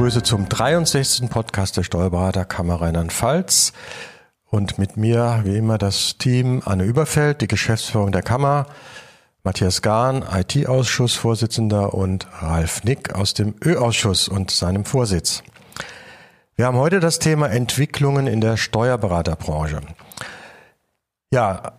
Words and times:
begrüße 0.00 0.22
zum 0.22 0.48
63. 0.48 1.28
Podcast 1.28 1.76
der 1.76 1.82
Steuerberaterkammer 1.82 2.80
Rheinland-Pfalz. 2.80 3.74
Und 4.46 4.78
mit 4.78 4.96
mir, 4.96 5.42
wie 5.44 5.58
immer, 5.58 5.76
das 5.76 6.16
Team 6.16 6.62
Anne 6.64 6.84
Überfeld, 6.84 7.42
die 7.42 7.48
Geschäftsführung 7.48 8.10
der 8.10 8.22
Kammer, 8.22 8.64
Matthias 9.42 9.82
Gahn, 9.82 10.22
IT-Ausschussvorsitzender 10.22 11.92
und 11.92 12.26
Ralf 12.40 12.82
Nick 12.82 13.14
aus 13.14 13.34
dem 13.34 13.54
Ö-Ausschuss 13.62 14.28
und 14.28 14.50
seinem 14.50 14.86
Vorsitz. 14.86 15.42
Wir 16.56 16.64
haben 16.64 16.78
heute 16.78 17.00
das 17.00 17.18
Thema 17.18 17.50
Entwicklungen 17.50 18.26
in 18.26 18.40
der 18.40 18.56
Steuerberaterbranche. 18.56 19.82
Ja, 21.30 21.72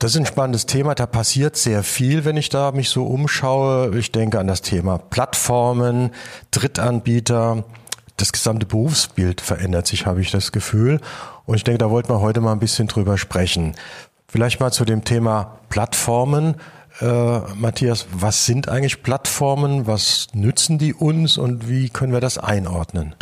das 0.00 0.12
ist 0.12 0.16
ein 0.16 0.26
spannendes 0.26 0.64
Thema. 0.64 0.94
Da 0.94 1.06
passiert 1.06 1.56
sehr 1.56 1.82
viel, 1.82 2.24
wenn 2.24 2.38
ich 2.38 2.48
da 2.48 2.72
mich 2.72 2.88
so 2.88 3.04
umschaue. 3.04 3.96
Ich 3.98 4.10
denke 4.10 4.40
an 4.40 4.46
das 4.46 4.62
Thema 4.62 4.96
Plattformen, 4.96 6.10
Drittanbieter. 6.50 7.64
Das 8.16 8.32
gesamte 8.32 8.64
Berufsbild 8.64 9.42
verändert 9.42 9.86
sich, 9.86 10.06
habe 10.06 10.22
ich 10.22 10.30
das 10.30 10.52
Gefühl. 10.52 11.00
Und 11.44 11.56
ich 11.56 11.64
denke, 11.64 11.78
da 11.78 11.90
wollten 11.90 12.08
wir 12.08 12.20
heute 12.20 12.40
mal 12.40 12.52
ein 12.52 12.58
bisschen 12.58 12.88
drüber 12.88 13.18
sprechen. 13.18 13.74
Vielleicht 14.26 14.58
mal 14.58 14.72
zu 14.72 14.86
dem 14.86 15.04
Thema 15.04 15.58
Plattformen. 15.68 16.54
Äh, 17.00 17.38
Matthias, 17.56 18.06
was 18.10 18.46
sind 18.46 18.70
eigentlich 18.70 19.02
Plattformen? 19.02 19.86
Was 19.86 20.28
nützen 20.32 20.78
die 20.78 20.94
uns 20.94 21.36
und 21.36 21.68
wie 21.68 21.90
können 21.90 22.14
wir 22.14 22.20
das 22.20 22.38
einordnen? 22.38 23.14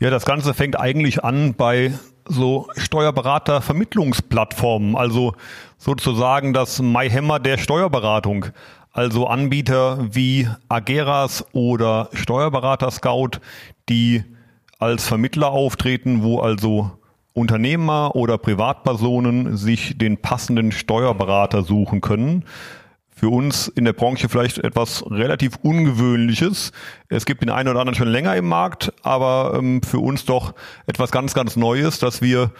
Ja, 0.00 0.08
das 0.08 0.24
Ganze 0.24 0.54
fängt 0.54 0.80
eigentlich 0.80 1.24
an 1.24 1.54
bei 1.54 1.92
so 2.28 2.68
Steuerberater-Vermittlungsplattformen, 2.76 4.96
also 4.96 5.34
sozusagen 5.78 6.52
das 6.52 6.80
MyHammer 6.80 7.40
der 7.40 7.58
Steuerberatung. 7.58 8.46
Also 8.92 9.26
Anbieter 9.26 10.14
wie 10.14 10.48
Ageras 10.68 11.44
oder 11.52 12.08
Steuerberater 12.12 12.90
Scout, 12.90 13.40
die 13.88 14.24
als 14.78 15.06
Vermittler 15.06 15.50
auftreten, 15.50 16.22
wo 16.22 16.40
also 16.40 16.90
Unternehmer 17.34 18.16
oder 18.16 18.38
Privatpersonen 18.38 19.56
sich 19.56 19.98
den 19.98 20.16
passenden 20.16 20.72
Steuerberater 20.72 21.62
suchen 21.62 22.00
können 22.00 22.44
für 23.16 23.30
uns 23.30 23.68
in 23.68 23.86
der 23.86 23.94
Branche 23.94 24.28
vielleicht 24.28 24.58
etwas 24.58 25.02
relativ 25.10 25.56
Ungewöhnliches. 25.62 26.70
Es 27.08 27.24
gibt 27.24 27.40
den 27.40 27.50
einen 27.50 27.70
oder 27.70 27.80
anderen 27.80 27.96
schon 27.96 28.08
länger 28.08 28.36
im 28.36 28.46
Markt, 28.46 28.92
aber 29.02 29.54
ähm, 29.56 29.82
für 29.82 29.98
uns 29.98 30.26
doch 30.26 30.54
etwas 30.86 31.10
ganz, 31.10 31.32
ganz 31.32 31.56
Neues, 31.56 31.98
dass 31.98 32.20
wir 32.20 32.50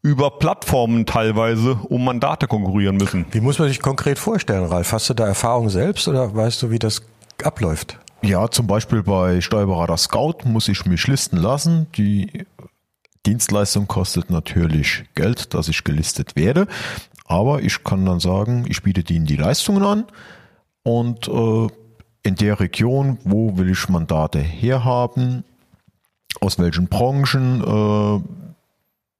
über 0.00 0.38
Plattformen 0.38 1.04
teilweise 1.04 1.74
um 1.74 2.04
Mandate 2.04 2.46
konkurrieren 2.46 2.96
müssen. 2.96 3.26
Wie 3.32 3.40
muss 3.40 3.58
man 3.58 3.68
sich 3.68 3.82
konkret 3.82 4.18
vorstellen, 4.18 4.64
Ralf? 4.64 4.92
Hast 4.92 5.10
du 5.10 5.14
da 5.14 5.26
Erfahrung 5.26 5.68
selbst 5.68 6.08
oder 6.08 6.34
weißt 6.34 6.62
du, 6.62 6.70
wie 6.70 6.78
das 6.78 7.02
abläuft? 7.42 7.98
Ja, 8.22 8.48
zum 8.50 8.66
Beispiel 8.66 9.02
bei 9.02 9.42
Steuerberater 9.42 9.98
Scout 9.98 10.38
muss 10.44 10.68
ich 10.68 10.86
mich 10.86 11.06
listen 11.06 11.36
lassen. 11.36 11.88
Die 11.96 12.46
Dienstleistung 13.26 13.86
kostet 13.86 14.30
natürlich 14.30 15.04
Geld, 15.14 15.52
dass 15.52 15.68
ich 15.68 15.84
gelistet 15.84 16.36
werde. 16.36 16.68
Aber 17.26 17.62
ich 17.62 17.82
kann 17.82 18.06
dann 18.06 18.20
sagen, 18.20 18.64
ich 18.68 18.82
biete 18.82 19.12
ihnen 19.12 19.26
die 19.26 19.36
Leistungen 19.36 19.82
an 19.82 20.04
und 20.82 21.28
äh, 21.28 21.66
in 22.22 22.34
der 22.36 22.60
Region, 22.60 23.18
wo 23.24 23.56
will 23.56 23.70
ich 23.70 23.88
Mandate 23.88 24.38
herhaben, 24.38 25.44
aus 26.40 26.58
welchen 26.58 26.88
Branchen, 26.88 27.62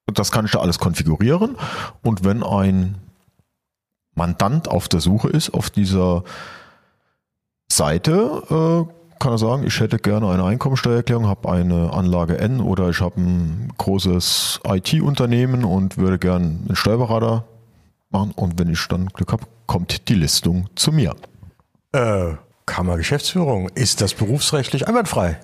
äh, 0.07 0.13
das 0.13 0.31
kann 0.31 0.45
ich 0.45 0.53
da 0.53 0.61
alles 0.61 0.79
konfigurieren. 0.79 1.57
Und 2.03 2.25
wenn 2.25 2.43
ein 2.43 2.97
Mandant 4.15 4.69
auf 4.69 4.89
der 4.89 5.01
Suche 5.01 5.29
ist 5.29 5.51
auf 5.51 5.71
dieser 5.71 6.25
Seite, 7.71 8.43
äh, 8.89 9.19
kann 9.19 9.33
er 9.33 9.39
sagen, 9.39 9.65
ich 9.67 9.81
hätte 9.81 9.99
gerne 9.99 10.29
eine 10.31 10.45
Einkommensteuererklärung, 10.45 11.27
habe 11.27 11.51
eine 11.51 11.93
Anlage 11.93 12.39
N 12.39 12.61
oder 12.61 12.91
ich 12.91 13.01
habe 13.01 13.21
ein 13.21 13.73
großes 13.79 14.61
IT-Unternehmen 14.65 15.65
und 15.65 15.97
würde 15.97 16.19
gerne 16.19 16.45
einen 16.45 16.77
Steuerberater 16.77 17.45
machen 18.17 18.33
und 18.35 18.59
wenn 18.59 18.71
ich 18.71 18.87
dann 18.89 19.09
Glück 19.09 19.33
habe, 19.33 19.45
kommt 19.67 20.09
die 20.09 20.15
Listung 20.15 20.69
zu 20.75 20.93
mir. 20.93 21.15
Äh, 21.93 22.35
Kammergeschäftsführung, 22.65 23.69
ist 23.75 24.01
das 24.01 24.15
berufsrechtlich 24.15 24.89
einwandfrei? 24.89 25.39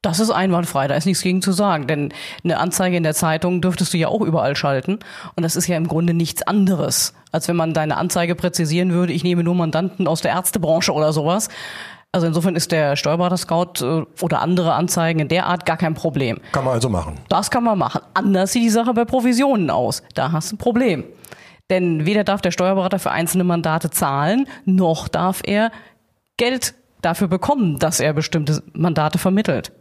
Das 0.00 0.20
ist 0.20 0.30
einwandfrei, 0.30 0.86
da 0.86 0.94
ist 0.94 1.06
nichts 1.06 1.22
gegen 1.24 1.42
zu 1.42 1.50
sagen, 1.50 1.88
denn 1.88 2.12
eine 2.44 2.58
Anzeige 2.58 2.96
in 2.96 3.02
der 3.02 3.14
Zeitung 3.14 3.60
dürftest 3.60 3.92
du 3.92 3.98
ja 3.98 4.06
auch 4.06 4.20
überall 4.20 4.54
schalten 4.54 5.00
und 5.34 5.42
das 5.42 5.56
ist 5.56 5.66
ja 5.66 5.76
im 5.76 5.88
Grunde 5.88 6.14
nichts 6.14 6.42
anderes, 6.42 7.14
als 7.32 7.48
wenn 7.48 7.56
man 7.56 7.74
deine 7.74 7.96
Anzeige 7.96 8.36
präzisieren 8.36 8.92
würde, 8.92 9.12
ich 9.12 9.24
nehme 9.24 9.42
nur 9.42 9.56
Mandanten 9.56 10.06
aus 10.06 10.20
der 10.20 10.30
Ärztebranche 10.30 10.92
oder 10.92 11.12
sowas. 11.12 11.48
Also 12.12 12.26
insofern 12.26 12.56
ist 12.56 12.72
der 12.72 12.96
Steuerberater-Scout 12.96 13.82
äh, 13.82 14.24
oder 14.24 14.40
andere 14.40 14.72
Anzeigen 14.72 15.18
in 15.18 15.28
der 15.28 15.46
Art 15.46 15.66
gar 15.66 15.76
kein 15.76 15.92
Problem. 15.92 16.38
Kann 16.52 16.64
man 16.64 16.74
also 16.74 16.88
machen. 16.88 17.16
Das 17.28 17.50
kann 17.50 17.64
man 17.64 17.76
machen. 17.76 18.00
Anders 18.14 18.52
sieht 18.52 18.62
die 18.62 18.70
Sache 18.70 18.94
bei 18.94 19.04
Provisionen 19.04 19.68
aus. 19.68 20.02
Da 20.14 20.32
hast 20.32 20.50
du 20.50 20.54
ein 20.54 20.58
Problem. 20.58 21.04
Denn 21.70 22.06
weder 22.06 22.24
darf 22.24 22.40
der 22.40 22.50
Steuerberater 22.50 22.98
für 22.98 23.10
einzelne 23.10 23.44
Mandate 23.44 23.90
zahlen, 23.90 24.48
noch 24.64 25.08
darf 25.08 25.42
er 25.44 25.70
Geld 26.36 26.74
dafür 27.02 27.28
bekommen, 27.28 27.78
dass 27.78 28.00
er 28.00 28.12
bestimmte 28.12 28.62
Mandate 28.72 29.18
vermittelt. 29.18 29.72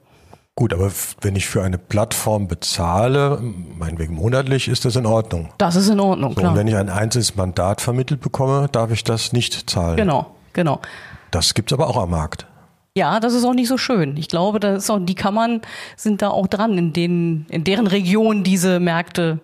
Gut, 0.55 0.73
aber 0.73 0.91
wenn 1.21 1.35
ich 1.35 1.45
für 1.45 1.61
eine 1.61 1.77
Plattform 1.77 2.47
bezahle, 2.47 3.39
meinetwegen 3.77 4.15
monatlich, 4.15 4.67
ist 4.67 4.85
das 4.85 4.95
in 4.95 5.05
Ordnung. 5.05 5.49
Das 5.59 5.75
ist 5.75 5.87
in 5.87 5.99
Ordnung, 5.99 6.31
so, 6.31 6.39
klar. 6.39 6.51
Und 6.51 6.57
wenn 6.57 6.67
ich 6.67 6.75
ein 6.75 6.89
einzelnes 6.89 7.35
Mandat 7.35 7.79
vermittelt 7.79 8.21
bekomme, 8.21 8.67
darf 8.71 8.91
ich 8.91 9.03
das 9.03 9.33
nicht 9.33 9.69
zahlen. 9.69 9.97
Genau, 9.97 10.31
genau. 10.53 10.81
Das 11.29 11.53
gibt's 11.53 11.73
aber 11.73 11.87
auch 11.87 11.97
am 11.97 12.09
Markt. 12.09 12.47
Ja, 12.95 13.19
das 13.19 13.35
ist 13.35 13.45
auch 13.45 13.53
nicht 13.53 13.67
so 13.67 13.77
schön. 13.77 14.17
Ich 14.17 14.27
glaube, 14.27 14.59
das 14.59 14.89
auch, 14.89 14.97
die 14.99 15.13
Kammern 15.13 15.61
sind 15.95 16.23
da 16.23 16.29
auch 16.29 16.47
dran, 16.47 16.75
in, 16.79 16.91
denen, 16.91 17.45
in 17.49 17.63
deren 17.63 17.85
Region 17.85 18.43
diese 18.43 18.79
Märkte 18.79 19.39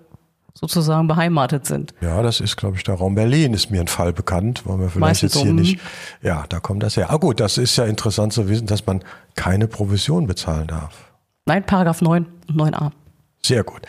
sozusagen 0.54 1.08
beheimatet 1.08 1.66
sind. 1.66 1.94
Ja, 2.02 2.22
das 2.22 2.40
ist, 2.40 2.58
glaube 2.58 2.78
ich, 2.78 2.84
der 2.84 2.96
Raum 2.96 3.16
Berlin 3.16 3.54
ist 3.54 3.72
mir 3.72 3.82
ein 3.82 3.88
Fall 3.88 4.14
bekannt, 4.14 4.66
wollen 4.66 4.80
wir 4.80 4.90
vielleicht 4.90 5.00
Meistens 5.00 5.34
jetzt 5.34 5.42
hier 5.44 5.52
um, 5.52 5.58
nicht. 5.58 5.80
Ja, 6.22 6.46
da 6.50 6.60
kommt 6.60 6.84
das 6.84 6.96
her. 6.96 7.10
Ah 7.10 7.18
gut, 7.18 7.40
das 7.40 7.58
ist 7.58 7.76
ja 7.76 7.86
interessant 7.86 8.34
zu 8.34 8.48
wissen, 8.48 8.68
dass 8.68 8.86
man 8.86 9.04
keine 9.36 9.68
Provision 9.68 10.28
bezahlen 10.28 10.68
darf. 10.68 11.12
Nein, 11.46 11.66
Paragraph 11.66 12.02
9 12.02 12.26
und 12.50 12.56
9a. 12.56 12.92
Sehr 13.42 13.64
gut. 13.64 13.82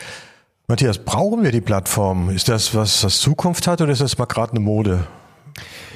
Matthias, 0.67 0.97
brauchen 0.97 1.43
wir 1.43 1.51
die 1.51 1.61
Plattform? 1.61 2.29
Ist 2.29 2.49
das 2.49 2.73
was, 2.73 3.03
was 3.03 3.19
Zukunft 3.19 3.67
hat 3.67 3.81
oder 3.81 3.91
ist 3.91 4.01
das 4.01 4.17
mal 4.17 4.25
gerade 4.25 4.51
eine 4.51 4.59
Mode? 4.59 5.07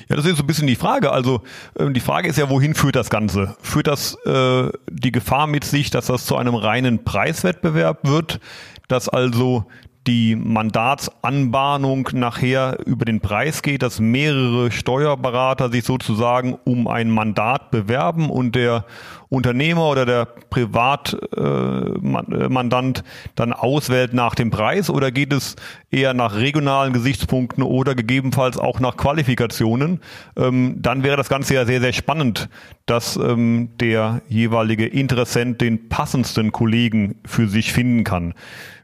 Ja, 0.07 0.15
das 0.15 0.25
ist 0.25 0.37
so 0.37 0.43
ein 0.43 0.47
bisschen 0.47 0.67
die 0.67 0.75
Frage. 0.75 1.11
Also 1.11 1.41
äh, 1.77 1.89
die 1.91 1.99
Frage 1.99 2.29
ist 2.29 2.37
ja, 2.37 2.49
wohin 2.49 2.75
führt 2.75 2.95
das 2.95 3.09
Ganze? 3.09 3.55
Führt 3.61 3.87
das 3.87 4.15
äh, 4.25 4.69
die 4.89 5.11
Gefahr 5.11 5.47
mit 5.47 5.63
sich, 5.63 5.89
dass 5.89 6.07
das 6.07 6.25
zu 6.25 6.35
einem 6.35 6.55
reinen 6.55 7.03
Preiswettbewerb 7.03 8.07
wird, 8.07 8.39
dass 8.87 9.09
also 9.09 9.65
die 10.09 10.35
Mandatsanbahnung 10.35 12.09
nachher 12.13 12.79
über 12.87 13.05
den 13.05 13.21
Preis 13.21 13.61
geht, 13.61 13.83
dass 13.83 13.99
mehrere 13.99 14.71
Steuerberater 14.71 15.69
sich 15.69 15.83
sozusagen 15.83 16.57
um 16.63 16.87
ein 16.87 17.11
Mandat 17.11 17.69
bewerben 17.69 18.31
und 18.31 18.55
der 18.55 18.85
Unternehmer 19.29 19.87
oder 19.87 20.07
der 20.07 20.25
Privatmandant 20.25 22.99
äh, 22.99 23.03
dann 23.35 23.53
auswählt 23.53 24.13
nach 24.13 24.33
dem 24.33 24.49
Preis 24.49 24.89
oder 24.89 25.11
geht 25.11 25.31
es 25.33 25.55
eher 25.91 26.15
nach 26.15 26.35
regionalen 26.35 26.93
Gesichtspunkten 26.93 27.61
oder 27.63 27.93
gegebenenfalls 27.93 28.57
auch 28.57 28.79
nach 28.79 28.97
Qualifikationen? 28.97 29.99
Ähm, 30.35 30.77
dann 30.81 31.03
wäre 31.03 31.15
das 31.15 31.29
Ganze 31.29 31.53
ja 31.53 31.65
sehr, 31.65 31.79
sehr 31.79 31.93
spannend, 31.93 32.49
dass 32.87 33.17
ähm, 33.17 33.69
der 33.79 34.23
jeweilige 34.29 34.87
Interessent 34.87 35.61
den 35.61 35.89
passendsten 35.89 36.51
Kollegen 36.51 37.19
für 37.23 37.47
sich 37.47 37.71
finden 37.71 38.03
kann. 38.03 38.33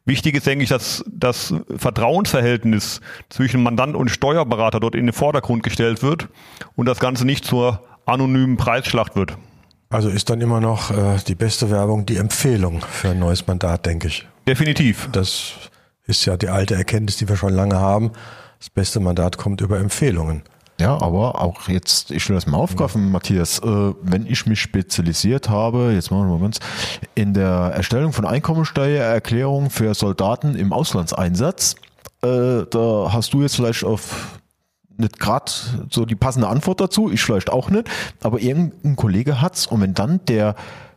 Wichtig 0.05 0.35
ist, 0.35 0.45
denke 0.45 0.63
ich, 0.63 0.69
dass 0.69 1.03
das 1.11 1.55
Vertrauensverhältnis 1.75 3.01
zwischen 3.29 3.63
Mandant 3.63 3.95
und 3.95 4.09
Steuerberater 4.09 4.79
dort 4.79 4.93
in 4.93 5.07
den 5.07 5.13
Vordergrund 5.13 5.63
gestellt 5.63 6.03
wird 6.03 6.29
und 6.75 6.85
das 6.85 6.99
Ganze 6.99 7.25
nicht 7.25 7.45
zur 7.45 7.81
anonymen 8.05 8.57
Preisschlacht 8.57 9.15
wird. 9.15 9.35
Also 9.95 10.09
ist 10.09 10.29
dann 10.29 10.41
immer 10.41 10.59
noch 10.59 10.91
äh, 10.91 11.17
die 11.25 11.35
beste 11.35 11.71
Werbung 11.71 12.05
die 12.05 12.17
Empfehlung 12.17 12.81
für 12.81 13.11
ein 13.11 13.19
neues 13.19 13.47
Mandat, 13.47 13.85
denke 13.85 14.09
ich. 14.09 14.27
Definitiv. 14.45 15.07
Das 15.13 15.53
ist 16.05 16.25
ja 16.25 16.35
die 16.35 16.49
alte 16.49 16.75
Erkenntnis, 16.75 17.15
die 17.15 17.29
wir 17.29 17.37
schon 17.37 17.53
lange 17.53 17.79
haben. 17.79 18.11
Das 18.59 18.69
beste 18.69 18.99
Mandat 18.99 19.37
kommt 19.37 19.61
über 19.61 19.79
Empfehlungen. 19.79 20.43
Ja, 20.81 21.01
aber 21.01 21.41
auch 21.41 21.69
jetzt, 21.69 22.11
ich 22.11 22.27
will 22.27 22.35
das 22.35 22.45
mal 22.45 22.57
aufgreifen, 22.57 23.05
ja. 23.05 23.09
Matthias, 23.09 23.59
äh, 23.59 23.93
wenn 24.01 24.25
ich 24.25 24.45
mich 24.45 24.59
spezialisiert 24.59 25.47
habe, 25.47 25.93
jetzt 25.93 26.11
machen 26.11 26.27
wir 26.27 26.33
mal 26.33 26.41
ganz, 26.41 26.59
in 27.13 27.33
der 27.33 27.71
Erstellung 27.73 28.11
von 28.11 28.25
Einkommensteuererklärungen 28.25 29.69
für 29.69 29.93
Soldaten 29.93 30.55
im 30.57 30.73
Auslandseinsatz, 30.73 31.75
äh, 32.21 32.65
da 32.69 33.13
hast 33.13 33.33
du 33.33 33.43
jetzt 33.43 33.55
vielleicht 33.55 33.85
auf 33.85 34.41
nicht 34.97 35.19
gerade 35.19 35.51
so 35.89 36.05
die 36.05 36.15
passende 36.15 36.47
Antwort 36.47 36.81
dazu, 36.81 37.11
ich 37.11 37.21
vielleicht 37.21 37.49
auch 37.49 37.69
nicht, 37.69 37.89
aber 38.21 38.39
irgendein 38.39 38.95
Kollege 38.95 39.41
hat's 39.41 39.67
und 39.67 39.81
wenn 39.81 39.93
dann 39.93 40.21
der 40.27 40.55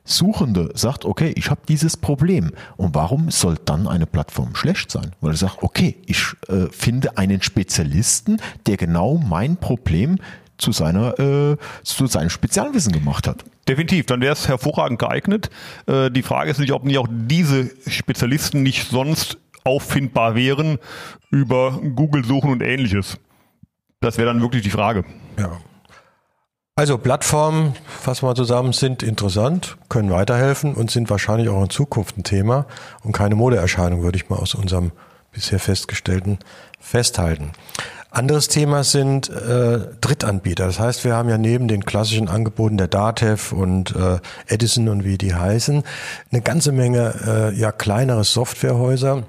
Suchende 0.09 0.71
sagt, 0.75 1.05
okay, 1.05 1.33
ich 1.37 1.51
habe 1.51 1.61
dieses 1.69 1.97
Problem. 1.97 2.53
Und 2.79 2.95
warum 2.95 3.31
soll 3.31 3.57
dann 3.65 3.87
eine 3.87 4.07
Plattform 4.07 4.55
schlecht 4.55 4.91
sein? 4.91 5.13
Weil 5.21 5.33
er 5.33 5.37
sagt, 5.37 5.59
okay, 5.63 5.97
ich 6.07 6.25
äh, 6.49 6.67
finde 6.71 7.19
einen 7.19 7.43
Spezialisten, 7.43 8.41
der 8.67 8.79
genau 8.79 9.19
mein 9.19 9.59
Problem 9.59 10.17
zu 10.57 10.73
seiner 10.73 11.19
äh, 11.21 11.57
zu 11.83 12.07
seinem 12.07 12.31
Spezialwissen 12.31 12.93
gemacht 12.93 13.29
hat. 13.29 13.45
Definitiv, 13.69 14.07
dann 14.07 14.23
wäre 14.23 14.33
es 14.33 14.49
hervorragend 14.49 14.99
geeignet. 14.99 15.51
Äh, 15.87 16.11
die 16.11 16.23
Frage 16.23 16.51
ist 16.51 16.59
nicht, 16.59 16.73
ob 16.73 16.85
nicht 16.85 16.99
auch 16.99 17.09
diese 17.11 17.71
Spezialisten 17.87 18.63
nicht 18.63 18.91
sonst 18.91 19.37
auffindbar 19.63 20.35
wären 20.35 20.79
über 21.31 21.81
Google 21.95 22.25
suchen 22.25 22.51
und 22.51 22.63
ähnliches. 22.63 23.19
Das 24.01 24.17
wäre 24.19 24.29
dann 24.29 24.41
wirklich 24.41 24.63
die 24.63 24.71
Frage. 24.71 25.05
Ja. 25.39 25.59
Also 26.77 26.97
Plattformen, 26.97 27.75
fassen 27.87 28.27
wir 28.29 28.37
zusammen, 28.37 28.73
sind 28.73 29.03
interessant, 29.03 29.77
können 29.89 30.11
weiterhelfen 30.11 30.75
und 30.75 30.93
sind 30.93 31.11
wahrscheinlich 31.11 31.49
auch 31.49 31.63
in 31.63 31.71
Zukunft 31.71 32.17
ein 32.17 32.23
Thema 32.23 32.67
und 33.03 33.13
keine 33.13 33.35
Modeerscheinung, 33.35 34.03
würde 34.03 34.17
ich 34.17 34.29
mal 34.29 34.37
aus 34.37 34.55
unserem 34.55 34.93
bisher 35.33 35.59
festgestellten 35.59 36.39
festhalten. 36.79 37.53
Anderes 38.11 38.49
Thema 38.49 38.85
sind 38.85 39.29
äh, 39.29 39.81
Drittanbieter. 40.01 40.67
Das 40.67 40.81
heißt, 40.81 41.05
wir 41.05 41.15
haben 41.15 41.29
ja 41.29 41.37
neben 41.37 41.69
den 41.69 41.85
klassischen 41.85 42.29
Angeboten 42.29 42.79
der 42.79 42.89
Datev 42.89 43.53
und 43.55 43.95
äh, 43.95 44.19
Edison 44.47 44.89
und 44.89 45.05
wie 45.05 45.19
die 45.19 45.35
heißen, 45.35 45.83
eine 46.31 46.41
ganze 46.41 46.73
Menge 46.73 47.15
äh, 47.27 47.59
ja 47.59 47.71
kleinere 47.71 48.25
Softwarehäuser, 48.25 49.25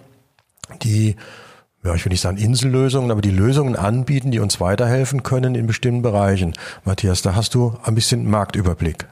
die 0.81 1.17
ja, 1.83 1.95
ich 1.95 2.03
will 2.03 2.11
nicht 2.11 2.21
sagen 2.21 2.37
Insellösungen, 2.37 3.11
aber 3.11 3.21
die 3.21 3.31
Lösungen 3.31 3.75
anbieten, 3.75 4.31
die 4.31 4.39
uns 4.39 4.59
weiterhelfen 4.59 5.23
können 5.23 5.55
in 5.55 5.65
bestimmten 5.67 6.01
Bereichen. 6.01 6.53
Matthias, 6.83 7.21
da 7.21 7.35
hast 7.35 7.55
du 7.55 7.77
ein 7.83 7.95
bisschen 7.95 8.29
Marktüberblick. 8.29 9.07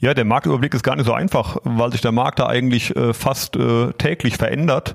Ja, 0.00 0.14
der 0.14 0.24
Marktüberblick 0.24 0.74
ist 0.74 0.84
gar 0.84 0.94
nicht 0.94 1.06
so 1.06 1.12
einfach, 1.12 1.56
weil 1.64 1.90
sich 1.90 2.00
der 2.00 2.12
Markt 2.12 2.38
da 2.38 2.46
eigentlich 2.46 2.94
äh, 2.94 3.12
fast 3.12 3.56
äh, 3.56 3.92
täglich 3.94 4.36
verändert. 4.36 4.94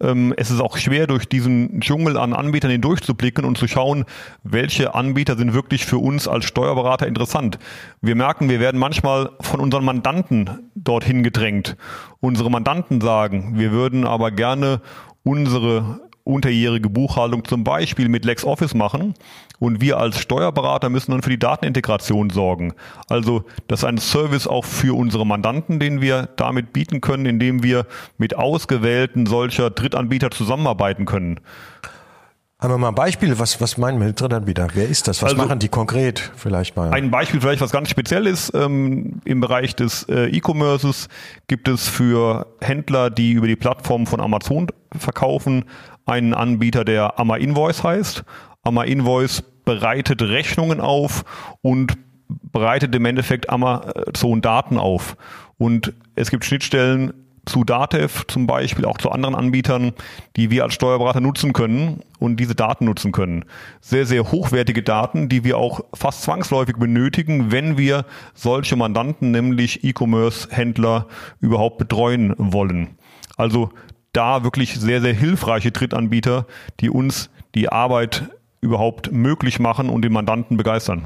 Ähm, 0.00 0.32
es 0.36 0.52
ist 0.52 0.60
auch 0.60 0.76
schwer, 0.76 1.08
durch 1.08 1.28
diesen 1.28 1.80
Dschungel 1.80 2.16
an 2.16 2.32
Anbietern 2.32 2.70
hindurchzublicken 2.70 3.44
und 3.44 3.58
zu 3.58 3.66
schauen, 3.66 4.04
welche 4.44 4.94
Anbieter 4.94 5.36
sind 5.36 5.54
wirklich 5.54 5.84
für 5.84 5.98
uns 5.98 6.28
als 6.28 6.44
Steuerberater 6.44 7.08
interessant. 7.08 7.58
Wir 8.00 8.14
merken, 8.14 8.48
wir 8.48 8.60
werden 8.60 8.78
manchmal 8.78 9.30
von 9.40 9.58
unseren 9.58 9.84
Mandanten 9.84 10.70
dorthin 10.76 11.24
gedrängt. 11.24 11.76
Unsere 12.20 12.48
Mandanten 12.48 13.00
sagen, 13.00 13.58
wir 13.58 13.72
würden 13.72 14.06
aber 14.06 14.30
gerne 14.30 14.80
unsere 15.24 15.98
unterjährige 16.24 16.88
Buchhaltung 16.88 17.44
zum 17.44 17.64
Beispiel 17.64 18.08
mit 18.08 18.24
LexOffice 18.24 18.74
machen 18.74 19.14
und 19.58 19.80
wir 19.80 19.98
als 19.98 20.18
Steuerberater 20.18 20.88
müssen 20.88 21.12
dann 21.12 21.22
für 21.22 21.30
die 21.30 21.38
Datenintegration 21.38 22.30
sorgen. 22.30 22.72
Also 23.08 23.44
das 23.68 23.80
ist 23.80 23.84
ein 23.84 23.98
Service 23.98 24.46
auch 24.46 24.64
für 24.64 24.96
unsere 24.96 25.26
Mandanten, 25.26 25.78
den 25.78 26.00
wir 26.00 26.30
damit 26.36 26.72
bieten 26.72 27.02
können, 27.02 27.26
indem 27.26 27.62
wir 27.62 27.86
mit 28.16 28.36
ausgewählten 28.36 29.26
solcher 29.26 29.70
Drittanbieter 29.70 30.30
zusammenarbeiten 30.30 31.04
können. 31.04 31.40
Haben 32.64 32.72
wir 32.72 32.78
mal 32.78 32.88
ein 32.88 32.94
Beispiel? 32.94 33.38
Was, 33.38 33.60
was 33.60 33.76
meinen 33.76 34.00
wir 34.00 34.06
mit 34.06 34.18
Drittanbieter? 34.18 34.68
Wer 34.72 34.88
ist 34.88 35.06
das? 35.06 35.20
Was 35.20 35.32
also, 35.32 35.42
machen 35.42 35.58
die 35.58 35.68
konkret 35.68 36.32
vielleicht 36.34 36.76
mal? 36.76 36.90
Ein 36.92 37.10
Beispiel 37.10 37.40
vielleicht, 37.40 37.60
was 37.60 37.72
ganz 37.72 37.90
speziell 37.90 38.26
ist. 38.26 38.54
Ähm, 38.54 39.20
Im 39.26 39.40
Bereich 39.40 39.76
des 39.76 40.04
äh, 40.08 40.28
E-Commerces 40.28 41.08
gibt 41.46 41.68
es 41.68 41.86
für 41.86 42.46
Händler, 42.62 43.10
die 43.10 43.32
über 43.32 43.48
die 43.48 43.56
Plattform 43.56 44.06
von 44.06 44.18
Amazon 44.18 44.68
verkaufen, 44.96 45.66
einen 46.06 46.34
Anbieter, 46.34 46.84
der 46.84 47.18
Amma 47.18 47.36
Invoice 47.36 47.82
heißt. 47.82 48.24
Amma 48.62 48.84
Invoice 48.84 49.42
bereitet 49.64 50.22
Rechnungen 50.22 50.80
auf 50.80 51.24
und 51.62 51.94
bereitet 52.28 52.94
im 52.94 53.04
Endeffekt 53.04 53.50
Amazon 53.50 54.40
Daten 54.40 54.78
auf. 54.78 55.16
Und 55.58 55.92
es 56.14 56.30
gibt 56.30 56.44
Schnittstellen 56.44 57.12
zu 57.46 57.64
Datev 57.64 58.24
zum 58.28 58.46
Beispiel, 58.46 58.84
auch 58.84 58.98
zu 58.98 59.10
anderen 59.10 59.34
Anbietern, 59.34 59.92
die 60.36 60.50
wir 60.50 60.64
als 60.64 60.74
Steuerberater 60.74 61.20
nutzen 61.20 61.52
können 61.52 62.00
und 62.18 62.38
diese 62.40 62.54
Daten 62.54 62.86
nutzen 62.86 63.12
können. 63.12 63.44
Sehr, 63.80 64.06
sehr 64.06 64.32
hochwertige 64.32 64.82
Daten, 64.82 65.28
die 65.28 65.44
wir 65.44 65.58
auch 65.58 65.80
fast 65.92 66.22
zwangsläufig 66.22 66.76
benötigen, 66.76 67.52
wenn 67.52 67.76
wir 67.76 68.06
solche 68.34 68.76
Mandanten, 68.76 69.30
nämlich 69.30 69.84
E-Commerce-Händler, 69.84 71.06
überhaupt 71.40 71.78
betreuen 71.78 72.34
wollen. 72.38 72.96
Also 73.36 73.70
da 74.14 74.44
wirklich 74.44 74.74
sehr, 74.78 75.00
sehr 75.00 75.12
hilfreiche 75.12 75.70
Drittanbieter, 75.70 76.46
die 76.80 76.90
uns 76.90 77.30
die 77.54 77.68
Arbeit 77.68 78.24
überhaupt 78.60 79.12
möglich 79.12 79.60
machen 79.60 79.90
und 79.90 80.02
den 80.02 80.12
Mandanten 80.12 80.56
begeistern. 80.56 81.04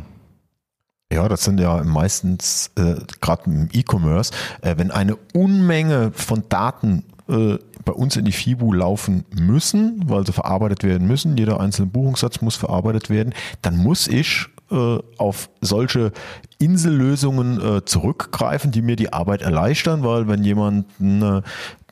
Ja, 1.13 1.27
das 1.29 1.43
sind 1.43 1.59
ja 1.59 1.83
meistens, 1.85 2.71
äh, 2.77 2.97
gerade 3.21 3.45
im 3.47 3.69
E-Commerce, 3.73 4.33
äh, 4.61 4.75
wenn 4.77 4.91
eine 4.91 5.17
Unmenge 5.35 6.13
von 6.13 6.45
Daten 6.51 7.05
äh, 7.29 7.57
bei 7.85 7.93
uns 7.93 8.17
in 8.17 8.27
die 8.27 8.33
FIBU 8.33 8.75
laufen 8.75 9.25
müssen, 9.35 10.03
weil 10.07 10.27
sie 10.27 10.33
verarbeitet 10.33 10.85
werden 10.85 11.09
müssen, 11.09 11.37
jeder 11.39 11.61
einzelne 11.61 11.87
Buchungssatz 11.87 12.43
muss 12.43 12.57
verarbeitet 12.57 13.09
werden, 13.09 13.35
dann 13.63 13.79
muss 13.79 14.07
ich 14.07 14.47
äh, 14.71 14.99
auf 15.17 15.49
solche 15.63 16.13
Insellösungen 16.59 17.61
äh, 17.61 17.85
zurückgreifen, 17.87 18.71
die 18.71 18.83
mir 18.83 18.97
die 18.97 19.13
Arbeit 19.13 19.41
erleichtern, 19.41 20.05
weil 20.05 20.29
wenn 20.29 20.45
jemand 20.45 20.87
eine 21.01 21.43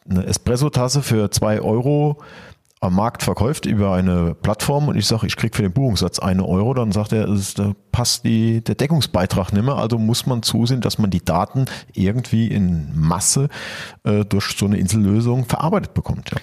eine 0.08 0.26
Espresso-Tasse 0.26 1.02
für 1.02 1.30
zwei 1.30 1.60
Euro 1.60 2.18
am 2.80 2.94
Markt 2.94 3.22
verkauft 3.22 3.64
über 3.66 3.94
eine 3.94 4.34
Plattform 4.34 4.88
und 4.88 4.96
ich 4.96 5.06
sage, 5.06 5.26
ich 5.26 5.36
kriege 5.36 5.56
für 5.56 5.62
den 5.62 5.72
Buchungssatz 5.72 6.18
eine 6.18 6.46
Euro, 6.46 6.74
dann 6.74 6.92
sagt 6.92 7.12
er, 7.12 7.26
es, 7.28 7.54
da 7.54 7.72
passt 7.90 8.24
die, 8.24 8.62
der 8.62 8.74
Deckungsbeitrag 8.74 9.52
nicht 9.52 9.64
mehr. 9.64 9.76
Also 9.76 9.98
muss 9.98 10.26
man 10.26 10.42
zusehen, 10.42 10.82
dass 10.82 10.98
man 10.98 11.10
die 11.10 11.24
Daten 11.24 11.64
irgendwie 11.94 12.48
in 12.48 12.90
Masse 12.94 13.48
äh, 14.04 14.24
durch 14.24 14.56
so 14.56 14.66
eine 14.66 14.76
Insellösung 14.76 15.46
verarbeitet 15.46 15.94
bekommt. 15.94 16.30
Ja. 16.30 16.38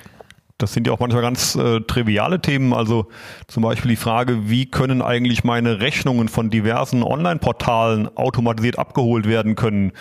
Das 0.57 0.73
sind 0.73 0.87
ja 0.87 0.93
auch 0.93 0.99
manchmal 0.99 1.21
ganz 1.21 1.55
äh, 1.55 1.81
triviale 1.81 2.39
Themen. 2.41 2.73
Also 2.73 3.07
zum 3.47 3.63
Beispiel 3.63 3.89
die 3.89 3.97
Frage, 3.97 4.49
wie 4.49 4.65
können 4.65 5.01
eigentlich 5.01 5.43
meine 5.43 5.81
Rechnungen 5.81 6.29
von 6.29 6.49
diversen 6.49 7.03
Online-Portalen 7.03 8.15
automatisiert 8.17 8.79
abgeholt 8.79 9.27
werden 9.27 9.55
können? 9.55 9.91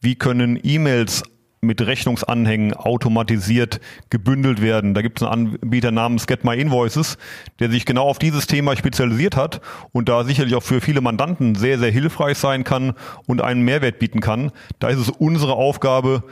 Wie 0.00 0.16
können 0.16 0.58
E-Mails 0.62 1.22
mit 1.62 1.86
Rechnungsanhängen 1.86 2.72
automatisiert 2.72 3.80
gebündelt 4.08 4.62
werden. 4.62 4.94
Da 4.94 5.02
gibt 5.02 5.20
es 5.20 5.28
einen 5.28 5.58
Anbieter 5.60 5.90
namens 5.90 6.26
Get 6.26 6.42
My 6.42 6.58
Invoices, 6.58 7.18
der 7.58 7.70
sich 7.70 7.84
genau 7.84 8.08
auf 8.08 8.18
dieses 8.18 8.46
Thema 8.46 8.76
spezialisiert 8.76 9.36
hat 9.36 9.60
und 9.92 10.08
da 10.08 10.24
sicherlich 10.24 10.54
auch 10.54 10.62
für 10.62 10.80
viele 10.80 11.02
Mandanten 11.02 11.54
sehr, 11.54 11.78
sehr 11.78 11.90
hilfreich 11.90 12.38
sein 12.38 12.64
kann 12.64 12.94
und 13.26 13.42
einen 13.42 13.62
Mehrwert 13.62 13.98
bieten 13.98 14.20
kann. 14.20 14.52
Da 14.78 14.88
ist 14.88 14.98
es 14.98 15.10
unsere 15.10 15.52
Aufgabe, 15.54 16.24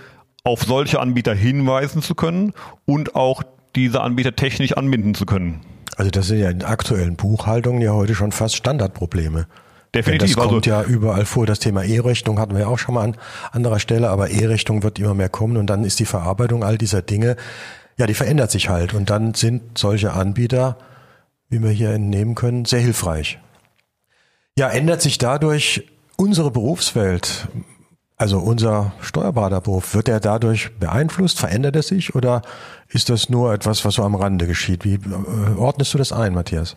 auf 0.44 0.62
solche 0.62 0.98
Anbieter 1.00 1.34
hinweisen 1.34 2.00
zu 2.00 2.14
können 2.14 2.54
und 2.86 3.14
auch 3.14 3.42
diese 3.76 4.00
Anbieter 4.00 4.34
technisch 4.34 4.72
anbinden 4.72 5.14
zu 5.14 5.26
können. 5.26 5.60
Also 5.96 6.10
das 6.10 6.28
sind 6.28 6.38
ja 6.38 6.48
in 6.48 6.62
aktuellen 6.62 7.16
Buchhaltungen 7.16 7.82
ja 7.82 7.92
heute 7.92 8.14
schon 8.14 8.32
fast 8.32 8.56
Standardprobleme. 8.56 9.46
Definitiv. 9.94 10.34
das 10.34 10.36
kommt 10.36 10.66
also, 10.66 10.70
ja 10.70 10.82
überall 10.82 11.24
vor. 11.24 11.46
Das 11.46 11.60
Thema 11.60 11.82
E-Rechnung 11.82 12.38
hatten 12.38 12.54
wir 12.54 12.62
ja 12.62 12.66
auch 12.66 12.78
schon 12.78 12.94
mal 12.94 13.04
an 13.04 13.16
anderer 13.52 13.78
Stelle, 13.78 14.10
aber 14.10 14.30
E-Rechnung 14.30 14.82
wird 14.82 14.98
immer 14.98 15.14
mehr 15.14 15.28
kommen 15.28 15.56
und 15.56 15.66
dann 15.66 15.84
ist 15.84 15.98
die 15.98 16.04
Verarbeitung 16.04 16.62
all 16.62 16.76
dieser 16.78 17.02
Dinge, 17.02 17.36
ja, 17.96 18.06
die 18.06 18.14
verändert 18.14 18.50
sich 18.50 18.68
halt 18.68 18.94
und 18.94 19.10
dann 19.10 19.34
sind 19.34 19.78
solche 19.78 20.12
Anbieter, 20.12 20.76
wie 21.48 21.62
wir 21.62 21.70
hier 21.70 21.90
entnehmen 21.90 22.34
können, 22.34 22.64
sehr 22.64 22.80
hilfreich. 22.80 23.38
Ja, 24.56 24.68
ändert 24.68 25.02
sich 25.02 25.18
dadurch 25.18 25.88
unsere 26.16 26.50
Berufswelt, 26.50 27.48
also 28.16 28.38
unser 28.38 28.92
Steuerberaterberuf, 29.00 29.94
wird 29.94 30.08
er 30.08 30.20
dadurch 30.20 30.76
beeinflusst? 30.78 31.38
Verändert 31.38 31.76
er 31.76 31.82
sich 31.82 32.14
oder 32.14 32.42
ist 32.88 33.08
das 33.08 33.28
nur 33.28 33.54
etwas, 33.54 33.84
was 33.84 33.94
so 33.94 34.02
am 34.02 34.16
Rande 34.16 34.46
geschieht? 34.46 34.84
Wie 34.84 34.94
äh, 34.94 35.56
ordnest 35.56 35.94
du 35.94 35.98
das 35.98 36.12
ein, 36.12 36.34
Matthias? 36.34 36.76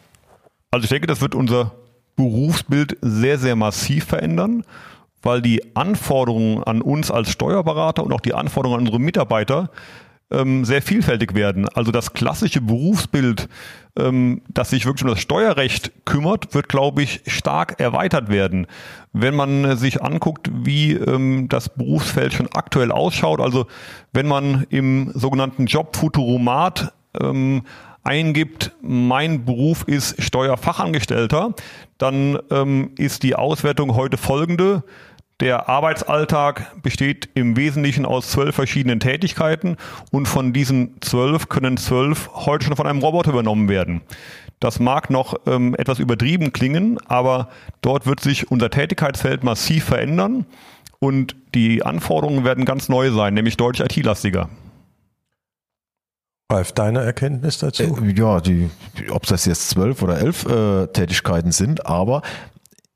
Also 0.70 0.84
ich 0.86 0.90
denke, 0.90 1.08
das 1.08 1.22
wird 1.22 1.36
unser 1.36 1.72
Berufsbild 2.22 2.98
sehr, 3.02 3.38
sehr 3.38 3.56
massiv 3.56 4.06
verändern, 4.06 4.64
weil 5.22 5.42
die 5.42 5.76
Anforderungen 5.76 6.64
an 6.64 6.82
uns 6.82 7.12
als 7.12 7.30
Steuerberater 7.30 8.04
und 8.04 8.14
auch 8.14 8.22
die 8.22 8.34
Anforderungen 8.34 8.80
an 8.80 8.86
unsere 8.86 9.00
Mitarbeiter 9.00 9.70
ähm, 10.32 10.66
sehr 10.66 10.82
vielfältig 10.82 11.36
werden. 11.36 11.68
Also 11.70 11.92
das 11.92 12.14
klassische 12.14 12.62
Berufsbild, 12.62 13.50
ähm, 13.98 14.42
das 14.48 14.70
sich 14.70 14.86
wirklich 14.86 15.04
um 15.04 15.10
das 15.10 15.20
Steuerrecht 15.20 15.92
kümmert, 16.06 16.54
wird, 16.54 16.70
glaube 16.70 17.04
ich, 17.04 17.22
stark 17.28 17.80
erweitert 17.80 18.30
werden. 18.30 18.68
Wenn 19.14 19.36
man 19.36 19.78
sich 19.78 20.02
anguckt, 20.02 20.50
wie 20.54 20.94
ähm, 20.94 21.50
das 21.50 21.70
Berufsfeld 21.70 22.34
schon 22.34 22.48
aktuell 22.54 22.92
ausschaut, 22.92 23.42
also 23.42 23.68
wenn 24.14 24.28
man 24.28 24.66
im 24.70 25.12
sogenannten 25.14 25.66
Job 25.66 25.96
Futuromat 25.96 26.94
ähm, 27.20 27.64
eingibt, 28.04 28.72
mein 28.82 29.46
Beruf 29.46 29.84
ist 29.88 30.22
Steuerfachangestellter, 30.22 31.54
dann 31.98 32.40
ähm, 32.50 32.92
ist 32.98 33.24
die 33.24 33.36
Auswertung 33.36 33.96
heute 33.96 34.18
folgende. 34.18 34.84
Der 35.40 35.70
Arbeitsalltag 35.70 36.82
besteht 36.84 37.30
im 37.34 37.58
Wesentlichen 37.58 38.06
aus 38.06 38.30
zwölf 38.30 38.56
verschiedenen 38.56 39.00
Tätigkeiten 39.00 39.78
und 40.12 40.28
von 40.28 40.54
diesen 40.54 41.02
zwölf 41.02 41.50
können 41.50 41.78
zwölf 41.78 42.30
heute 42.34 42.66
schon 42.66 42.76
von 42.76 42.86
einem 42.86 43.00
Roboter 43.00 43.32
übernommen 43.32 43.68
werden. 43.68 44.02
Das 44.60 44.80
mag 44.80 45.10
noch 45.10 45.34
ähm, 45.48 45.74
etwas 45.76 45.98
übertrieben 45.98 46.54
klingen, 46.54 47.00
aber 47.08 47.50
dort 47.82 48.06
wird 48.06 48.20
sich 48.20 48.52
unser 48.52 48.70
Tätigkeitsfeld 48.70 49.44
massiv 49.44 49.86
verändern 49.86 50.46
und 51.00 51.36
die 51.56 51.82
Anforderungen 51.82 52.46
werden 52.46 52.66
ganz 52.66 52.88
neu 52.88 53.10
sein, 53.10 53.34
nämlich 53.34 53.58
deutlich 53.58 53.98
IT-lastiger. 53.98 54.50
Ralf, 56.52 56.72
deine 56.74 57.02
Erkenntnis 57.02 57.60
dazu? 57.60 57.84
Äh, 57.84 58.12
ja, 58.12 58.42
die, 58.42 58.70
ob 59.10 59.26
das 59.26 59.46
jetzt 59.46 59.70
zwölf 59.70 60.02
oder 60.02 60.20
elf 60.20 60.46
äh, 60.46 60.88
Tätigkeiten 60.88 61.52
sind, 61.52 61.86
aber 61.86 62.22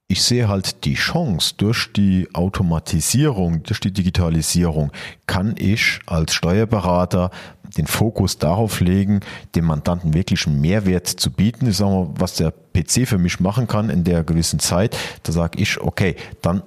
ich 0.08 0.22
sehe 0.22 0.48
halt 0.48 0.86
die 0.86 0.94
Chance 0.94 1.56
durch 1.58 1.92
die 1.94 2.28
Automatisierung, 2.34 3.64
durch 3.64 3.80
die 3.80 3.92
Digitalisierung, 3.92 4.92
kann 5.26 5.56
ich 5.58 6.00
als 6.06 6.34
Steuerberater 6.34 7.32
den 7.78 7.88
Fokus 7.88 8.38
darauf 8.38 8.82
legen, 8.82 9.22
dem 9.56 9.66
Mandanten 9.66 10.14
wirklich 10.14 10.46
einen 10.46 10.62
Mehrwert 10.62 11.08
zu 11.08 11.32
bieten. 11.32 11.68
Ich 11.68 11.78
sage 11.78 11.92
mal, 11.92 12.10
was 12.18 12.36
der 12.36 12.52
PC 12.52 13.08
für 13.08 13.18
mich 13.18 13.40
machen 13.40 13.68
kann 13.68 13.90
in 13.90 14.04
der 14.04 14.24
gewissen 14.24 14.60
Zeit, 14.60 14.96
da 15.24 15.32
sage 15.32 15.60
ich, 15.60 15.82
okay, 15.82 16.16
dann 16.42 16.62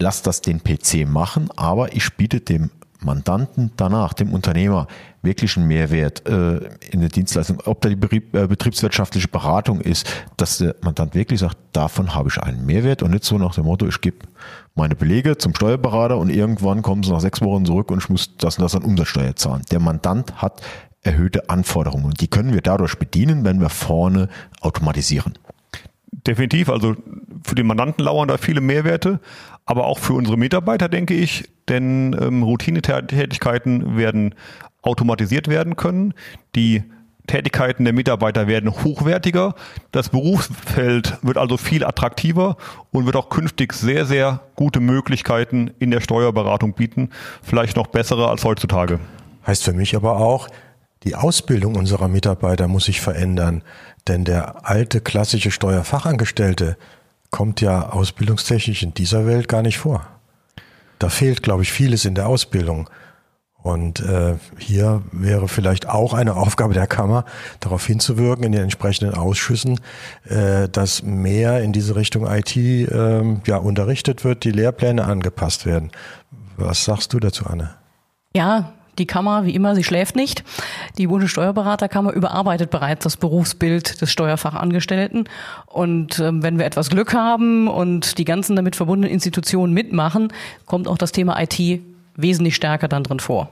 lass 0.00 0.22
das 0.22 0.40
den 0.40 0.62
PC 0.62 1.06
machen, 1.06 1.48
aber 1.56 1.94
ich 1.94 2.14
biete 2.14 2.40
dem 2.40 2.70
Mandanten 3.04 3.72
danach, 3.76 4.12
dem 4.12 4.32
Unternehmer, 4.32 4.86
wirklich 5.22 5.56
einen 5.56 5.68
Mehrwert 5.68 6.26
äh, 6.26 6.58
in 6.90 7.00
der 7.00 7.08
Dienstleistung, 7.08 7.58
ob 7.64 7.80
da 7.80 7.88
die 7.88 8.16
äh, 8.16 8.46
betriebswirtschaftliche 8.46 9.28
Beratung 9.28 9.80
ist, 9.80 10.08
dass 10.36 10.58
der 10.58 10.74
Mandant 10.82 11.14
wirklich 11.14 11.40
sagt, 11.40 11.56
davon 11.72 12.14
habe 12.14 12.28
ich 12.28 12.38
einen 12.38 12.66
Mehrwert 12.66 13.02
und 13.02 13.12
nicht 13.12 13.24
so 13.24 13.38
nach 13.38 13.54
dem 13.54 13.64
Motto, 13.64 13.86
ich 13.86 14.00
gebe 14.00 14.18
meine 14.74 14.94
Belege 14.94 15.38
zum 15.38 15.54
Steuerberater 15.54 16.18
und 16.18 16.30
irgendwann 16.30 16.82
kommen 16.82 17.02
sie 17.02 17.12
nach 17.12 17.20
sechs 17.20 17.40
Wochen 17.40 17.64
zurück 17.64 17.90
und 17.90 17.98
ich 17.98 18.08
muss 18.08 18.36
das 18.38 18.58
und 18.58 18.62
das 18.62 18.74
an 18.74 18.82
Umsatzsteuer 18.82 19.36
zahlen. 19.36 19.62
Der 19.70 19.80
Mandant 19.80 20.42
hat 20.42 20.62
erhöhte 21.02 21.48
Anforderungen 21.50 22.06
und 22.06 22.20
die 22.20 22.28
können 22.28 22.52
wir 22.54 22.60
dadurch 22.60 22.96
bedienen, 22.98 23.44
wenn 23.44 23.60
wir 23.60 23.68
vorne 23.68 24.28
automatisieren. 24.60 25.34
Definitiv, 26.26 26.68
also 26.68 26.94
für 27.44 27.54
den 27.54 27.66
Mandanten 27.66 28.04
lauern 28.04 28.28
da 28.28 28.38
viele 28.38 28.60
Mehrwerte, 28.60 29.20
aber 29.64 29.86
auch 29.86 29.98
für 29.98 30.14
unsere 30.14 30.36
Mitarbeiter, 30.36 30.88
denke 30.88 31.14
ich, 31.14 31.48
denn 31.68 32.16
ähm, 32.20 32.42
Routinetätigkeiten 32.42 33.96
werden 33.96 34.34
automatisiert 34.82 35.48
werden 35.48 35.76
können. 35.76 36.14
Die 36.54 36.82
Tätigkeiten 37.26 37.84
der 37.84 37.92
Mitarbeiter 37.92 38.46
werden 38.48 38.70
hochwertiger. 38.70 39.54
Das 39.92 40.08
Berufsfeld 40.08 41.18
wird 41.22 41.38
also 41.38 41.56
viel 41.56 41.84
attraktiver 41.84 42.56
und 42.90 43.06
wird 43.06 43.16
auch 43.16 43.28
künftig 43.28 43.72
sehr, 43.74 44.04
sehr 44.06 44.40
gute 44.56 44.80
Möglichkeiten 44.80 45.70
in 45.78 45.90
der 45.90 46.00
Steuerberatung 46.00 46.74
bieten. 46.74 47.10
Vielleicht 47.42 47.76
noch 47.76 47.86
bessere 47.86 48.28
als 48.28 48.44
heutzutage. 48.44 48.98
Heißt 49.46 49.64
für 49.64 49.72
mich 49.72 49.94
aber 49.94 50.16
auch, 50.16 50.48
die 51.04 51.14
Ausbildung 51.14 51.76
unserer 51.76 52.08
Mitarbeiter 52.08 52.68
muss 52.68 52.84
sich 52.84 53.00
verändern. 53.00 53.62
Denn 54.08 54.24
der 54.24 54.68
alte 54.68 55.00
klassische 55.00 55.50
Steuerfachangestellte 55.50 56.76
kommt 57.32 57.60
ja 57.60 57.88
ausbildungstechnisch 57.90 58.84
in 58.84 58.94
dieser 58.94 59.26
Welt 59.26 59.48
gar 59.48 59.62
nicht 59.62 59.78
vor. 59.78 60.06
Da 61.00 61.08
fehlt, 61.08 61.42
glaube 61.42 61.64
ich, 61.64 61.72
vieles 61.72 62.04
in 62.04 62.14
der 62.14 62.28
Ausbildung. 62.28 62.88
Und 63.62 64.00
äh, 64.00 64.36
hier 64.58 65.02
wäre 65.12 65.48
vielleicht 65.48 65.88
auch 65.88 66.14
eine 66.14 66.36
Aufgabe 66.36 66.74
der 66.74 66.86
Kammer, 66.86 67.24
darauf 67.60 67.86
hinzuwirken 67.86 68.44
in 68.44 68.52
den 68.52 68.62
entsprechenden 68.62 69.14
Ausschüssen, 69.14 69.80
äh, 70.28 70.68
dass 70.68 71.02
mehr 71.02 71.62
in 71.62 71.72
diese 71.72 71.96
Richtung 71.96 72.26
IT 72.26 72.56
äh, 72.56 73.36
ja, 73.46 73.56
unterrichtet 73.56 74.24
wird, 74.24 74.44
die 74.44 74.50
Lehrpläne 74.50 75.04
angepasst 75.04 75.64
werden. 75.64 75.90
Was 76.56 76.84
sagst 76.84 77.12
du 77.12 77.20
dazu, 77.20 77.46
Anne? 77.46 77.70
Ja, 78.34 78.72
die 78.98 79.06
Kammer, 79.06 79.44
wie 79.44 79.54
immer, 79.54 79.74
sie 79.74 79.84
schläft 79.84 80.16
nicht. 80.16 80.44
Die 80.98 81.06
Bundessteuerberaterkammer 81.06 82.12
überarbeitet 82.12 82.70
bereits 82.70 83.04
das 83.04 83.16
Berufsbild 83.16 84.00
des 84.00 84.10
Steuerfachangestellten. 84.10 85.28
Und 85.66 86.18
ähm, 86.18 86.42
wenn 86.42 86.58
wir 86.58 86.66
etwas 86.66 86.90
Glück 86.90 87.14
haben 87.14 87.68
und 87.68 88.18
die 88.18 88.24
ganzen 88.24 88.56
damit 88.56 88.76
verbundenen 88.76 89.12
Institutionen 89.12 89.72
mitmachen, 89.72 90.32
kommt 90.66 90.88
auch 90.88 90.98
das 90.98 91.12
Thema 91.12 91.40
IT 91.40 91.80
wesentlich 92.16 92.54
stärker 92.54 92.88
dann 92.88 93.02
drin 93.02 93.20
vor. 93.20 93.48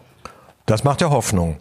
Das 0.67 0.85
macht 0.85 1.01
ja 1.01 1.11
Hoffnung. 1.11 1.57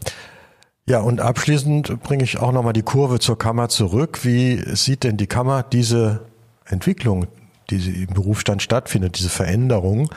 Ja, 0.85 0.99
und 0.99 1.21
abschließend 1.21 2.01
bringe 2.01 2.23
ich 2.23 2.39
auch 2.39 2.51
nochmal 2.51 2.73
die 2.73 2.81
Kurve 2.81 3.19
zur 3.19 3.37
Kammer 3.37 3.69
zurück. 3.69 4.25
Wie 4.25 4.57
sieht 4.75 5.03
denn 5.03 5.17
die 5.17 5.27
Kammer 5.27 5.63
diese 5.63 6.21
Entwicklung, 6.65 7.27
die 7.69 8.03
im 8.03 8.13
Berufsstand 8.13 8.61
stattfindet, 8.61 9.17
diese 9.17 9.29
Veränderung? 9.29 10.09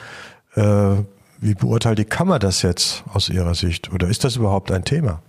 Äh, 0.55 0.95
wie 1.43 1.55
beurteilt 1.55 1.99
die 1.99 2.05
Kammer 2.05 2.39
das 2.39 2.61
jetzt 2.61 3.03
aus 3.13 3.29
Ihrer 3.29 3.53
Sicht? 3.55 3.91
Oder 3.91 4.07
ist 4.07 4.23
das 4.23 4.37
überhaupt 4.37 4.71
ein 4.71 4.85
Thema? 4.85 5.21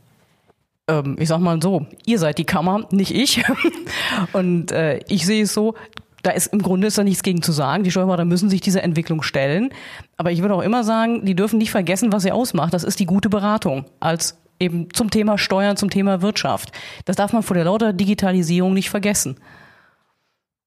Ähm, 0.88 1.16
ich 1.18 1.28
sag 1.28 1.40
mal 1.40 1.61
so, 1.61 1.87
ihr 2.06 2.18
seid 2.18 2.38
die 2.38 2.44
Kammer, 2.44 2.87
nicht 2.90 3.14
ich. 3.14 3.42
Und 4.33 4.71
äh, 4.71 5.00
ich 5.09 5.26
sehe 5.26 5.42
es 5.42 5.54
so, 5.54 5.75
da 6.23 6.30
ist 6.30 6.52
im 6.52 6.62
Grunde 6.62 6.87
ist 6.87 6.97
da 6.97 7.04
nichts 7.04 7.23
gegen 7.23 7.42
zu 7.42 7.52
sagen. 7.52 7.85
Die 7.85 7.90
Steuerberater 7.90 8.25
müssen 8.25 8.49
sich 8.49 8.61
dieser 8.61 8.83
Entwicklung 8.83 9.23
stellen. 9.23 9.71
Aber 10.16 10.30
ich 10.30 10.40
würde 10.40 10.54
auch 10.54 10.62
immer 10.62 10.85
sagen, 10.85 11.25
die 11.25 11.35
dürfen 11.35 11.59
nicht 11.59 11.71
vergessen, 11.71 12.12
was 12.12 12.23
sie 12.23 12.33
ausmacht. 12.33 12.73
Das 12.73 12.85
ist 12.85 12.99
die 13.00 13.06
gute 13.06 13.28
Beratung 13.28 13.85
als 14.00 14.38
eben 14.61 14.88
zum 14.92 15.11
Thema 15.11 15.37
Steuern, 15.37 15.76
zum 15.76 15.90
Thema 15.90 16.23
Wirtschaft. 16.23 16.73
Das 17.04 17.16
darf 17.16 17.33
man 17.33 17.42
vor 17.42 17.54
der 17.54 17.64
lauter 17.64 17.92
Digitalisierung 17.92 18.73
nicht 18.73 18.88
vergessen. 18.88 19.37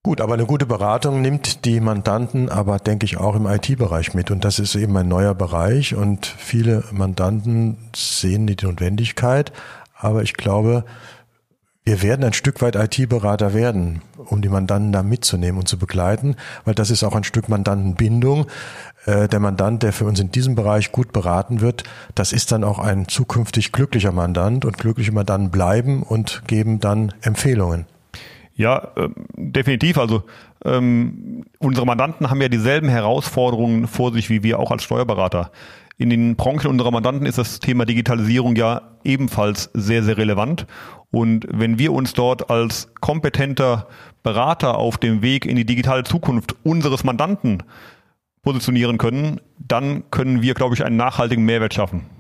Gut, 0.08 0.22
aber 0.22 0.36
eine 0.36 0.46
gute 0.46 0.66
Beratung 0.66 1.22
nimmt 1.22 1.66
die 1.66 1.82
Mandanten 1.82 2.48
aber, 2.48 2.80
denke 2.80 3.06
ich, 3.06 3.18
auch 3.18 3.36
im 3.36 3.46
IT-Bereich 3.46 4.14
mit. 4.14 4.32
Und 4.32 4.46
das 4.46 4.58
ist 4.58 4.74
eben 4.76 4.96
ein 4.96 5.10
neuer 5.10 5.36
Bereich 5.36 5.96
und 5.96 6.26
viele 6.26 6.86
Mandanten 6.94 7.76
sehen 7.94 8.48
die 8.48 8.56
Notwendigkeit. 8.66 9.52
Aber 9.98 10.24
ich 10.24 10.36
glaube, 10.36 10.86
wir 11.84 12.02
werden 12.04 12.24
ein 12.24 12.32
Stück 12.32 12.62
weit 12.62 12.78
IT-Berater 12.78 13.54
werden, 13.54 14.02
um 14.16 14.42
die 14.42 14.48
Mandanten 14.48 14.94
da 14.94 15.04
mitzunehmen 15.04 15.60
und 15.60 15.68
zu 15.68 15.78
begleiten, 15.78 16.38
weil 16.64 16.74
das 16.74 16.90
ist 16.90 17.04
auch 17.04 17.14
ein 17.14 17.26
Stück 17.26 17.50
Mandantenbindung. 17.50 18.46
Äh, 19.08 19.28
der 19.28 19.42
Mandant, 19.42 19.84
der 19.84 19.92
für 19.92 20.06
uns 20.06 20.22
in 20.22 20.32
diesem 20.32 20.56
Bereich 20.56 20.94
gut 20.94 21.12
beraten 21.12 21.60
wird, 21.60 21.84
das 22.16 22.32
ist 22.32 22.54
dann 22.54 22.64
auch 22.64 22.80
ein 22.80 23.10
zukünftig 23.10 23.74
glücklicher 23.74 24.14
Mandant 24.14 24.64
und 24.64 24.78
glückliche 24.78 25.12
Mandanten 25.12 25.52
bleiben 25.52 26.02
und 26.02 26.44
geben 26.48 26.80
dann 26.80 27.14
Empfehlungen. 27.20 27.88
Ja, 28.58 28.92
äh, 28.96 29.10
definitiv. 29.36 30.00
Also 30.00 30.24
ähm, 30.66 31.46
unsere 31.60 31.86
Mandanten 31.86 32.30
haben 32.30 32.42
ja 32.42 32.50
dieselben 32.50 32.90
Herausforderungen 32.90 33.88
vor 33.88 34.12
sich 34.12 34.30
wie 34.30 34.44
wir 34.44 34.60
auch 34.60 34.72
als 34.72 34.84
Steuerberater. 34.84 35.52
In 36.00 36.10
den 36.10 36.36
Branchen 36.36 36.68
unserer 36.68 36.92
Mandanten 36.92 37.26
ist 37.26 37.38
das 37.38 37.60
Thema 37.60 37.86
Digitalisierung 37.86 38.56
ja 38.56 38.82
ebenfalls 39.04 39.70
sehr, 39.74 40.04
sehr 40.04 40.18
relevant. 40.18 40.66
Und 41.12 41.48
wenn 41.52 41.80
wir 41.80 41.94
uns 41.94 42.14
dort 42.14 42.50
als 42.50 42.92
kompetenter 43.00 43.88
Berater 44.24 44.78
auf 44.78 44.98
dem 44.98 45.22
Weg 45.22 45.46
in 45.46 45.56
die 45.56 45.66
digitale 45.66 46.04
Zukunft 46.04 46.56
unseres 46.64 47.04
Mandanten 47.04 47.64
positionieren 48.42 48.98
können, 48.98 49.40
dann 49.60 50.04
können 50.12 50.42
wir, 50.42 50.54
glaube 50.54 50.76
ich, 50.76 50.84
einen 50.84 50.98
nachhaltigen 50.98 51.46
Mehrwert 51.46 51.74
schaffen 51.74 52.17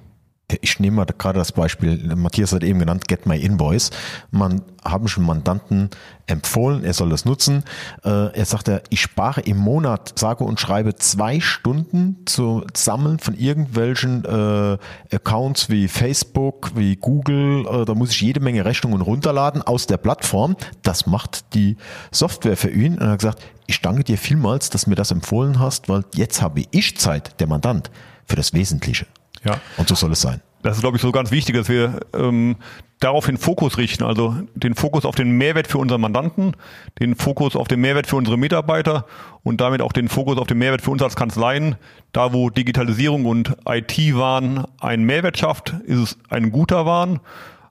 ich 0.61 0.79
nehme 0.79 0.97
mal 0.97 1.05
gerade 1.05 1.39
das 1.39 1.51
Beispiel, 1.51 2.15
Matthias 2.15 2.53
hat 2.53 2.63
eben 2.63 2.79
genannt, 2.79 3.09
Get 3.09 3.25
My 3.25 3.37
Invoice. 3.37 3.89
Man 4.31 4.61
haben 4.83 5.09
schon 5.09 5.25
Mandanten 5.25 5.89
empfohlen, 6.25 6.85
er 6.85 6.93
soll 6.93 7.09
das 7.09 7.25
nutzen. 7.25 7.65
Äh, 8.05 8.31
er 8.33 8.45
sagt, 8.45 8.71
ich 8.89 9.01
spare 9.01 9.41
im 9.41 9.57
Monat, 9.57 10.17
sage 10.17 10.45
und 10.45 10.57
schreibe 10.57 10.95
zwei 10.95 11.41
Stunden 11.41 12.25
zu 12.25 12.65
sammeln 12.73 13.19
von 13.19 13.37
irgendwelchen 13.37 14.23
äh, 14.23 14.77
Accounts 15.13 15.69
wie 15.69 15.89
Facebook, 15.89 16.71
wie 16.75 16.95
Google. 16.95 17.65
Äh, 17.67 17.83
da 17.83 17.93
muss 17.93 18.11
ich 18.11 18.21
jede 18.21 18.39
Menge 18.39 18.63
Rechnungen 18.63 19.01
runterladen 19.01 19.61
aus 19.61 19.85
der 19.85 19.97
Plattform. 19.97 20.55
Das 20.81 21.07
macht 21.07 21.53
die 21.55 21.75
Software 22.11 22.55
für 22.55 22.69
ihn. 22.69 22.93
Und 22.93 23.01
er 23.01 23.11
hat 23.11 23.19
gesagt, 23.19 23.43
ich 23.65 23.81
danke 23.81 24.05
dir 24.05 24.17
vielmals, 24.17 24.69
dass 24.69 24.85
du 24.85 24.91
mir 24.91 24.95
das 24.95 25.11
empfohlen 25.11 25.59
hast, 25.59 25.89
weil 25.89 26.05
jetzt 26.15 26.41
habe 26.41 26.63
ich 26.71 26.97
Zeit, 26.97 27.37
der 27.41 27.47
Mandant, 27.47 27.91
für 28.25 28.37
das 28.37 28.53
Wesentliche. 28.53 29.07
Ja. 29.43 29.59
Und 29.77 29.87
so 29.87 29.95
soll 29.95 30.11
es 30.11 30.21
sein. 30.21 30.41
Das 30.63 30.75
ist, 30.75 30.81
glaube 30.81 30.97
ich, 30.97 31.01
so 31.01 31.11
ganz 31.11 31.31
wichtig, 31.31 31.55
dass 31.55 31.69
wir 31.69 31.99
ähm, 32.13 32.55
darauf 32.99 33.25
den 33.25 33.37
Fokus 33.37 33.77
richten, 33.77 34.03
also 34.03 34.35
den 34.55 34.73
Fokus 34.73 35.05
auf 35.05 35.15
den 35.15 35.31
Mehrwert 35.31 35.67
für 35.67 35.77
unseren 35.77 36.01
Mandanten, 36.01 36.55
den 36.99 37.15
Fokus 37.15 37.55
auf 37.55 37.67
den 37.67 37.79
Mehrwert 37.79 38.07
für 38.07 38.15
unsere 38.15 38.37
Mitarbeiter 38.37 39.05
und 39.43 39.61
damit 39.61 39.81
auch 39.81 39.91
den 39.91 40.09
Fokus 40.09 40.37
auf 40.37 40.47
den 40.47 40.57
Mehrwert 40.57 40.81
für 40.81 40.91
uns 40.91 41.01
als 41.01 41.15
Kanzleien. 41.15 41.75
Da, 42.11 42.33
wo 42.33 42.49
Digitalisierung 42.49 43.25
und 43.25 43.55
IT-Wahn 43.67 44.65
einen 44.79 45.03
Mehrwert 45.05 45.37
schafft, 45.37 45.75
ist 45.85 45.99
es 45.99 46.17
ein 46.29 46.51
guter 46.51 46.85
Wahn. 46.85 47.19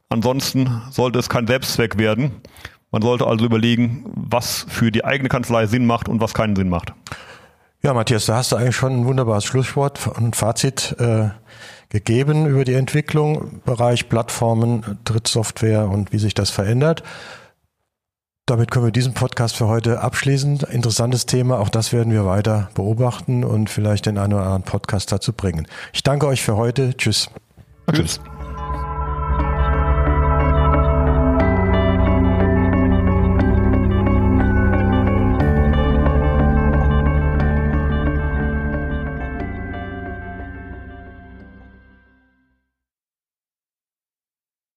Ansonsten 0.08 0.82
sollte 0.90 1.18
es 1.18 1.28
kein 1.28 1.48
Selbstzweck 1.48 1.98
werden. 1.98 2.30
Man 2.92 3.02
sollte 3.02 3.26
also 3.26 3.44
überlegen, 3.44 4.04
was 4.14 4.64
für 4.68 4.92
die 4.92 5.04
eigene 5.04 5.28
Kanzlei 5.28 5.66
Sinn 5.66 5.86
macht 5.86 6.08
und 6.08 6.20
was 6.20 6.34
keinen 6.34 6.54
Sinn 6.54 6.68
macht. 6.68 6.92
Ja, 7.86 7.94
Matthias, 7.94 8.26
da 8.26 8.34
hast 8.34 8.50
du 8.50 8.56
eigentlich 8.56 8.74
schon 8.74 9.02
ein 9.02 9.06
wunderbares 9.06 9.44
Schlusswort 9.44 10.08
und 10.08 10.34
Fazit 10.34 10.96
äh, 10.98 11.28
gegeben 11.88 12.46
über 12.46 12.64
die 12.64 12.74
Entwicklung, 12.74 13.62
Bereich 13.64 14.08
Plattformen, 14.08 14.98
Drittsoftware 15.04 15.88
und 15.88 16.12
wie 16.12 16.18
sich 16.18 16.34
das 16.34 16.50
verändert. 16.50 17.04
Damit 18.44 18.72
können 18.72 18.86
wir 18.86 18.90
diesen 18.90 19.14
Podcast 19.14 19.54
für 19.54 19.68
heute 19.68 20.00
abschließen. 20.00 20.62
Interessantes 20.68 21.26
Thema, 21.26 21.60
auch 21.60 21.68
das 21.68 21.92
werden 21.92 22.12
wir 22.12 22.26
weiter 22.26 22.70
beobachten 22.74 23.44
und 23.44 23.70
vielleicht 23.70 24.06
den 24.06 24.18
einen 24.18 24.32
oder 24.32 24.42
anderen 24.42 24.64
Podcast 24.64 25.12
dazu 25.12 25.32
bringen. 25.32 25.68
Ich 25.92 26.02
danke 26.02 26.26
euch 26.26 26.42
für 26.42 26.56
heute. 26.56 26.96
Tschüss. 26.96 27.30
Tschüss. 27.92 28.18
Tschüss. 28.18 28.35